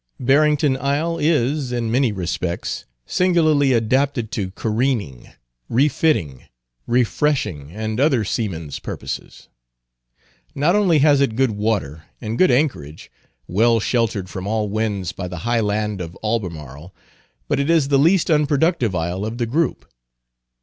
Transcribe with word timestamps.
Barrington 0.19 0.77
Isle 0.77 1.19
is, 1.19 1.71
in 1.71 1.91
many 1.91 2.11
respects, 2.11 2.85
singularly 3.05 3.71
adapted 3.71 4.31
to 4.31 4.49
careening, 4.49 5.29
refitting, 5.69 6.45
refreshing, 6.87 7.71
and 7.71 7.99
other 7.99 8.23
seamen's 8.25 8.79
purposes. 8.79 9.47
Not 10.55 10.75
only 10.75 10.97
has 11.05 11.21
it 11.21 11.35
good 11.35 11.51
water, 11.51 12.05
and 12.19 12.35
good 12.35 12.49
anchorage, 12.49 13.11
well 13.47 13.79
sheltered 13.79 14.27
from 14.27 14.47
all 14.47 14.69
winds 14.69 15.11
by 15.11 15.27
the 15.27 15.37
high 15.45 15.59
land 15.59 16.01
of 16.01 16.17
Albemarle, 16.23 16.95
but 17.47 17.59
it 17.59 17.69
is 17.69 17.89
the 17.89 17.99
least 17.99 18.31
unproductive 18.31 18.95
isle 18.95 19.23
of 19.23 19.37
the 19.37 19.45
group. 19.45 19.85